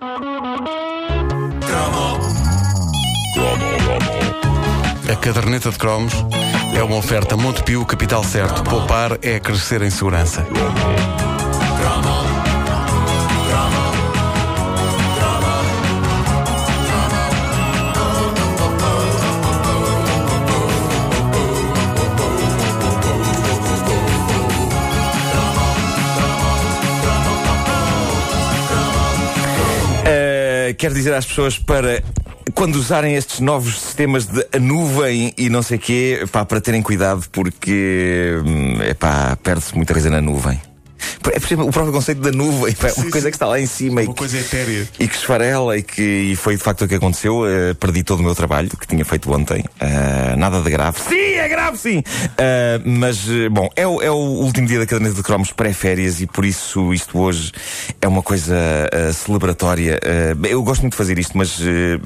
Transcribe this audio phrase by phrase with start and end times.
[0.00, 0.06] A
[5.20, 6.12] caderneta de cromos
[6.76, 8.62] é uma oferta Montepio, capital certo.
[8.62, 10.46] Poupar é crescer em segurança.
[30.78, 32.02] Quero dizer às pessoas para
[32.54, 37.24] quando usarem estes novos sistemas de nuvem e não sei quê, pá, para terem cuidado
[37.32, 40.67] porque hum, epá, perde-se muita coisa na nuvem.
[41.32, 43.66] É por exemplo, o próprio conceito da nuvem, pá, uma coisa que está lá em
[43.66, 44.88] cima Uma e, que, coisa etérea.
[44.98, 47.42] e que esfarela e que e foi de facto o que aconteceu.
[47.42, 49.64] Uh, perdi todo o meu trabalho que tinha feito ontem.
[49.80, 50.98] Uh, nada de grave.
[51.00, 51.98] Sim, é grave, sim!
[51.98, 56.26] Uh, mas, bom, é o, é o último dia da caderneta de cromos pré-férias e
[56.26, 57.52] por isso isto hoje
[58.00, 58.56] é uma coisa
[59.14, 60.00] celebratória.
[60.48, 61.60] Eu gosto muito de fazer isto, mas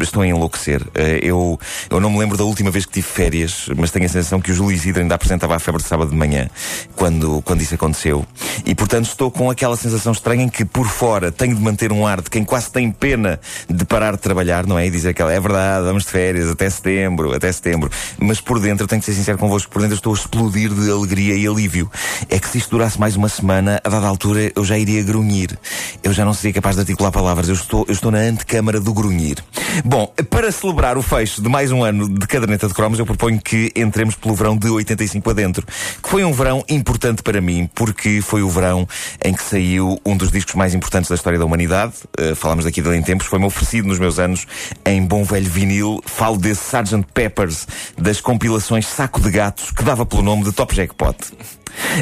[0.00, 0.82] estou a enlouquecer.
[1.22, 1.58] Eu,
[1.90, 4.50] eu não me lembro da última vez que tive férias, mas tenho a sensação que
[4.50, 6.48] o Júlio Isidro ainda apresentava a febre de sábado de manhã
[6.96, 8.26] quando, quando isso aconteceu.
[8.64, 12.06] E portanto estou com aquela sensação estranha em que por fora tenho de manter um
[12.06, 14.86] ar de quem quase tem pena de parar de trabalhar, não é?
[14.86, 17.90] E dizer que é verdade, vamos de férias até setembro, até setembro.
[18.18, 21.34] Mas por dentro, tenho que ser sincero convosco, por dentro estou a explodir de alegria
[21.36, 21.90] e alívio.
[22.28, 25.58] É que se isto durasse mais uma semana, a dada altura eu já iria grunhir.
[26.02, 27.48] Eu já não seria capaz de articular palavras.
[27.48, 29.38] Eu estou, eu estou na antecâmara do grunhir.
[29.84, 33.40] Bom, para celebrar o fecho de mais um ano de caderneta de cromos, eu proponho
[33.40, 35.66] que entremos pelo verão de 85 adentro.
[36.02, 38.87] Que foi um verão importante para mim, porque foi o verão
[39.24, 41.94] em que saiu um dos discos mais importantes da história da humanidade.
[42.18, 43.26] Uh, falámos daqui dele em tempos.
[43.26, 44.46] Foi-me oferecido nos meus anos
[44.84, 46.02] em bom velho vinil.
[46.06, 47.06] Falo desse Sgt.
[47.12, 47.66] Peppers
[47.96, 51.16] das compilações Saco de Gatos, que dava pelo nome de Top Jackpot.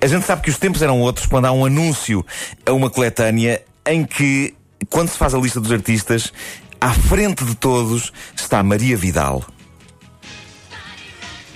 [0.00, 2.24] A gente sabe que os tempos eram outros quando há um anúncio
[2.64, 4.54] a uma coletânea em que,
[4.90, 6.32] quando se faz a lista dos artistas,
[6.80, 9.44] à frente de todos está Maria Vidal.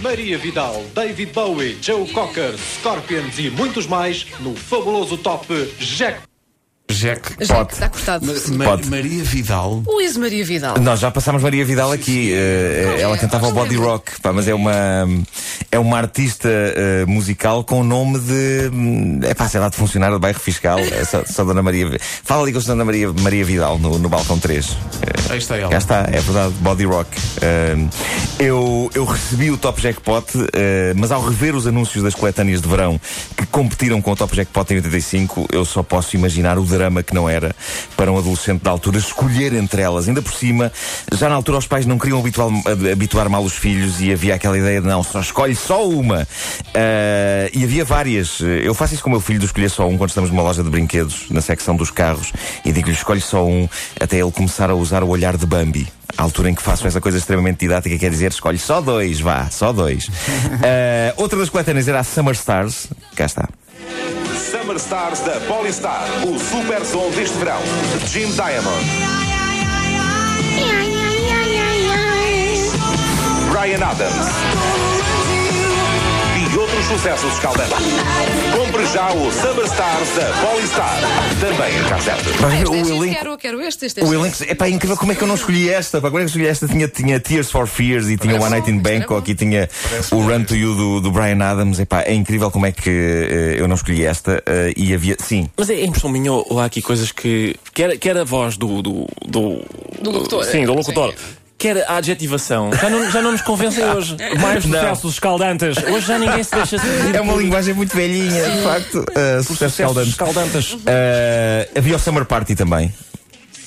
[0.00, 5.46] Maria Vidal, David Bowie, Joe Cocker, Scorpions e muitos mais no fabuloso top
[5.78, 6.35] Jack.
[6.90, 7.32] Jack.
[7.44, 7.68] Já Pode.
[7.68, 8.26] que está cortado.
[8.56, 8.88] Ma- Pode.
[8.88, 9.82] Maria Vidal.
[9.86, 10.78] Luís Maria Vidal.
[10.78, 12.32] Nós já passámos Maria Vidal aqui.
[12.32, 14.72] eh, ela cantava o body rock, pá, mas é uma
[15.70, 18.70] é uma artista eh, musical com o nome de
[19.26, 20.78] é pá, sei lá, de funcionário do bairro fiscal.
[20.78, 21.98] É só, só Dona Maria.
[22.00, 24.76] Fala ali com a Dona Maria, Maria Vidal no, no balcão 3.
[25.28, 25.70] Aí está ela.
[25.70, 27.10] Cá está, é verdade, body rock.
[28.38, 30.26] Eu, eu recebi o Top Jackpot,
[30.96, 33.00] mas ao rever os anúncios das coletâneas de verão
[33.36, 37.14] que competiram com o Top Jackpot em 85, eu só posso imaginar o drama que
[37.14, 37.54] não era
[37.96, 40.08] para um adolescente da altura escolher entre elas.
[40.08, 40.70] Ainda por cima,
[41.12, 42.48] já na altura os pais não queriam habituar,
[42.92, 46.26] habituar mal os filhos e havia aquela ideia de não, só escolhe só uma.
[46.74, 48.40] Ah, e havia várias.
[48.40, 50.62] Eu faço isso com o meu filho de escolher só um quando estamos numa loja
[50.62, 52.32] de brinquedos, na secção dos carros,
[52.64, 55.86] e digo-lhe escolhe só um, até ele começar a usar o olhar de Bambi.
[56.16, 59.48] À altura em que faço essa coisa extremamente didática, quer dizer, escolhe só dois, vá,
[59.50, 60.08] só dois.
[60.62, 62.88] Ah, outra das coletâneas era a Summer Stars.
[63.14, 63.48] Cá está.
[64.66, 67.60] Summer Stars da Polystar, o super som deste verão.
[68.08, 68.84] Jim Diamond,
[73.52, 74.55] Brian Adams
[76.86, 77.72] sucessos escaldantes.
[78.56, 80.98] Compre já o Summer Stars da Polystar,
[81.40, 82.22] também em cassete.
[82.40, 84.14] Pá, Este, o este, elenco, quero, quero este, este, o este.
[84.14, 86.00] elenco, é pá, incrível como é que eu não escolhi esta.
[86.00, 86.68] Pá, como é que eu escolhi esta?
[86.68, 89.68] Tinha, tinha Tears for Fears e tinha One Night in Bangkok e tinha
[90.12, 91.80] o Run to You do, do Brian Adams.
[91.80, 94.42] É pá, é incrível como é que eh, eu não escolhi esta.
[94.46, 97.56] eh, e havia, sim, Mas é impressão minha ou há aqui coisas que.
[97.74, 98.80] Quer, quer a voz do.
[98.80, 99.60] do, do,
[100.00, 100.44] Do locutor.
[100.44, 101.12] Sim, do locutor.
[101.58, 102.70] Quer a adjetivação.
[102.72, 104.14] Já não, já não nos convencem hoje.
[104.40, 104.78] Mais Não.
[104.78, 105.76] sucessos escaldantes.
[105.84, 108.98] Hoje já ninguém se deixa seduzir É uma por- linguagem muito velhinha, de facto.
[108.98, 110.10] Uh, sucesso sucessos escaldante.
[110.10, 110.72] escaldantes.
[110.74, 110.78] Uh,
[111.78, 112.92] havia o Summer Party também.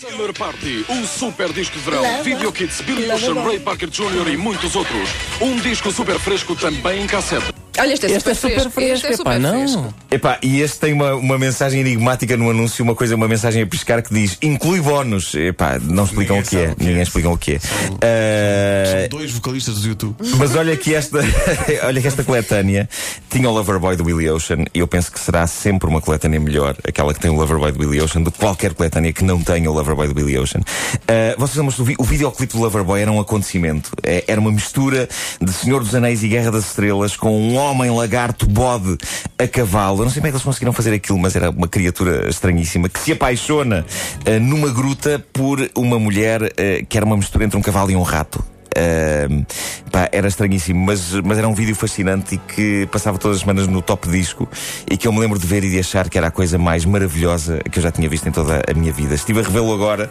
[0.00, 4.28] Summer Party, um super disco de verão, Video Kids, Billy Ocean, Ray Parker Jr.
[4.32, 5.08] e muitos outros.
[5.40, 7.51] Um disco super fresco também em cassete.
[7.78, 8.80] Olha, este é Este é super super fresco.
[8.80, 9.68] Este fresco, é epá, super não.
[9.68, 9.94] fresco.
[10.10, 13.66] Epá, e este tem uma, uma mensagem enigmática no anúncio, uma coisa, uma mensagem a
[13.66, 15.34] piscar que diz inclui bónus.
[15.34, 16.70] Epá, não explicam o que é.
[16.70, 16.86] o que é.
[16.86, 17.56] Ninguém explica o que é.
[17.56, 20.16] Uh, Dois vocalistas do YouTube.
[20.36, 21.18] Mas olha que esta,
[21.84, 22.88] olha que esta coletânea
[23.30, 26.76] tinha o Loverboy do Willie Ocean e eu penso que será sempre uma coletânea melhor,
[26.86, 29.70] aquela que tem o Loverboy do Willie Ocean, do que qualquer coletânea que não tenha
[29.70, 30.60] o Loverboy do Willie Ocean.
[30.60, 33.90] Uh, vocês lembram-se do vi o videoclipe do Loverboy era um acontecimento.
[34.02, 35.08] É, era uma mistura
[35.40, 38.96] de Senhor dos Anéis e Guerra das Estrelas com um homem lagarto bode
[39.38, 40.00] a cavalo.
[40.00, 42.88] Eu não sei como é que eles conseguiram fazer aquilo, mas era uma criatura estranhíssima
[42.88, 43.84] que se apaixona
[44.26, 47.96] uh, numa gruta por uma mulher uh, que era uma mistura entre um cavalo e
[47.96, 48.51] um rato.
[48.76, 49.44] Ahm,
[49.90, 53.66] pá, era estranhíssimo, mas, mas era um vídeo fascinante e que passava todas as semanas
[53.66, 54.48] no top disco
[54.90, 56.84] e que eu me lembro de ver e de achar que era a coisa mais
[56.84, 59.14] maravilhosa que eu já tinha visto em toda a minha vida.
[59.14, 60.10] Estive a revê-lo agora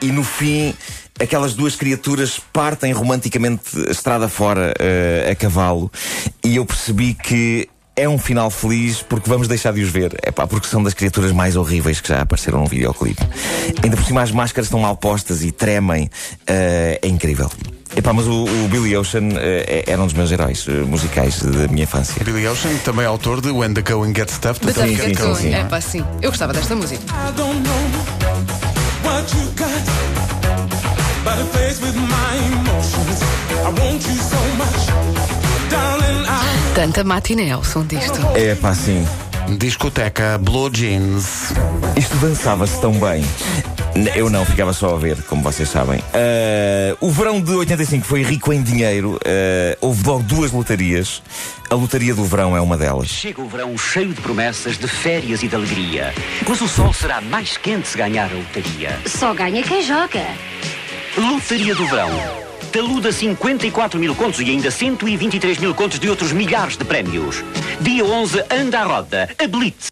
[0.00, 0.74] e no fim
[1.18, 5.90] aquelas duas criaturas partem romanticamente estrada fora eh, a cavalo
[6.42, 10.16] e eu percebi que é um final feliz porque vamos deixar de os ver.
[10.22, 13.22] É pá, porque são das criaturas mais horríveis que já apareceram num videoclipe.
[13.82, 16.10] Ainda por cima as máscaras estão mal postas e tremem.
[16.46, 17.50] Eh, é incrível.
[17.96, 21.66] Epá, mas o, o Billy Ocean eh, era um dos meus heróis eh, musicais da
[21.68, 22.22] minha infância.
[22.24, 24.56] Billy Ocean, também autor de When the Going Gets Tough.
[24.62, 25.54] Sim, Get sim, sim.
[25.54, 26.04] É pá, sim.
[26.22, 27.02] Eu gostava desta música.
[27.02, 27.74] I don't know
[29.04, 29.70] what you got,
[31.24, 33.22] but it plays with my emotions.
[33.52, 34.86] I want you so much,
[35.68, 36.24] darling.
[36.26, 38.20] I Tanta matiné ao som disto.
[38.36, 39.04] É pá, sim.
[39.58, 41.52] Discoteca Blue Jeans.
[41.96, 43.24] Isto dançava-se tão bem.
[44.14, 46.00] Eu não, ficava só a ver, como vocês sabem.
[46.14, 49.18] Ah, o verão de 85 foi rico em dinheiro.
[49.24, 51.22] Ah, houve logo duas lotarias.
[51.68, 53.08] A lotaria do verão é uma delas.
[53.08, 56.12] Chega o verão cheio de promessas de férias e de alegria.
[56.48, 58.98] Mas o sol será mais quente se ganhar a lotaria.
[59.06, 60.24] Só ganha quem joga.
[61.16, 62.10] Lotaria do verão.
[62.72, 67.44] Taluda 54 mil contos e ainda 123 mil contos de outros milhares de prémios.
[67.80, 69.28] Dia 11, anda à roda.
[69.36, 69.90] A Blitz.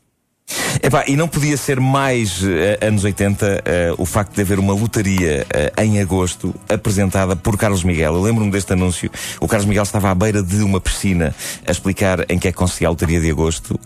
[0.82, 4.72] Epá, e não podia ser mais eh, anos 80 eh, o facto de haver uma
[4.72, 8.14] lotaria eh, em agosto apresentada por Carlos Miguel.
[8.14, 9.10] Eu lembro-me deste anúncio.
[9.40, 11.34] O Carlos Miguel estava à beira de uma piscina
[11.66, 13.78] a explicar em que é que consistia a lotaria de agosto.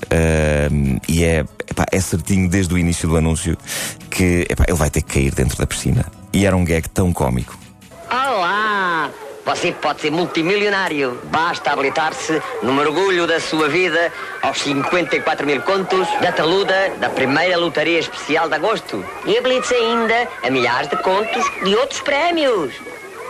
[1.08, 3.56] e é, epá, é certinho desde o início do anúncio
[4.10, 6.06] que epá, ele vai ter que cair dentro da piscina.
[6.32, 7.61] E era um gag tão cómico.
[9.44, 11.20] Você pode ser multimilionário.
[11.24, 17.56] Basta habilitar-se no mergulho da sua vida aos 54 mil contos da taluda da primeira
[17.56, 19.04] lotaria especial de agosto.
[19.26, 22.72] E habilite-se ainda a milhares de contos de outros prémios.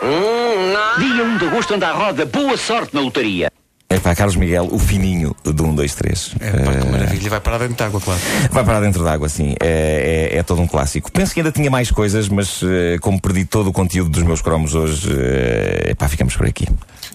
[0.03, 0.97] Hum, ah.
[0.99, 2.27] Dia 1 de agosto, anda à roda.
[2.27, 3.52] Boa sorte na lotaria.
[3.93, 6.35] É para Carlos Miguel, o fininho do 1, 2, 3.
[6.41, 7.29] É pá, que maravilha.
[7.31, 8.21] Vai parar dentro de água, claro.
[8.51, 9.55] Vai parar dentro d'água, sim.
[9.61, 11.13] É, é- é todo um clássico.
[11.13, 14.41] Penso que ainda tinha mais coisas, mas eh, como perdi todo o conteúdo dos meus
[14.41, 16.67] cromos hoje, eh, epá, ficamos por aqui.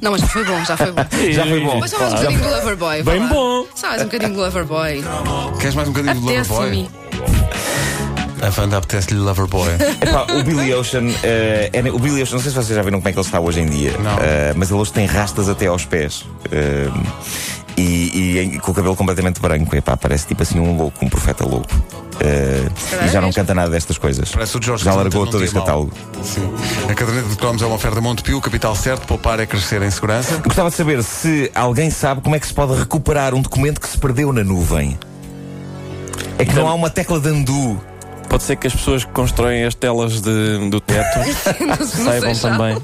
[0.01, 1.05] Não, mas já foi bom, já foi bom.
[1.33, 1.79] Já foi bom.
[1.79, 3.03] Mas só mais um bocadinho do Loverboy.
[3.03, 3.27] Bem lá.
[3.27, 3.65] bom.
[3.75, 5.03] Só mais um bocadinho do Loverboy.
[5.59, 6.89] Queres mais um bocadinho de Loverboy?
[8.41, 9.69] A Wanda apetece-lhe Loverboy.
[10.01, 12.99] Epá, o Billy Ocean, eh, é- o Billy Ocean, não sei se vocês já viram
[12.99, 14.17] como é que ele está hoje em dia, Não.
[14.19, 16.25] Eh, mas ele hoje tem rastas até aos pés.
[16.51, 16.89] Eh,
[17.77, 21.45] e, e com o cabelo completamente branco, epá, parece tipo assim um louco, um profeta
[21.45, 21.67] louco.
[22.19, 22.67] Eh,
[23.05, 24.29] e já não canta nada destas coisas.
[24.31, 25.91] Parece o Jorge já largou todo este catálogo.
[26.23, 26.49] Sim.
[26.89, 30.37] A caderneta de cromos é uma oferta Montepio, capital certo, poupar é crescer em segurança.
[30.43, 33.87] Gostava de saber se alguém sabe como é que se pode recuperar um documento que
[33.87, 34.97] se perdeu na nuvem.
[36.39, 37.79] É que não há uma tecla de undo.
[38.29, 41.19] Pode ser que as pessoas que constroem as telas de- do teto
[41.85, 42.77] saibam também.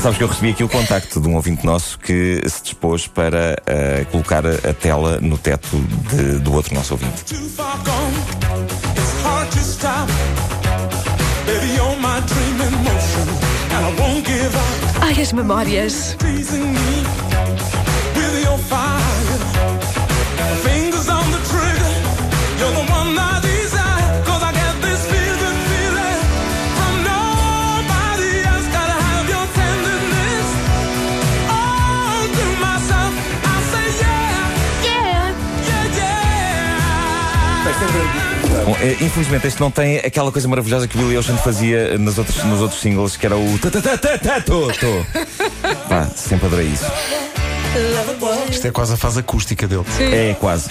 [0.00, 3.60] Sabes que eu recebi aqui o contacto de um ouvinte nosso que se dispôs para
[3.66, 5.76] eh, colocar a, tela no teto
[6.10, 7.24] de- do outro nosso ouvinte.
[7.24, 8.18] too far gone.
[39.00, 42.60] Infelizmente este não tem aquela coisa maravilhosa que o Billy Ocean fazia nas outras, nos
[42.60, 45.06] outros singles, que era o ta ta ta ta ta to, to.
[45.88, 46.84] Pá, sempre adorei isso.
[48.50, 49.84] Isto é quase a fase acústica dele.
[50.00, 50.68] É quase.